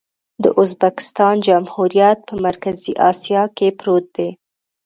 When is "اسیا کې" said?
3.11-3.67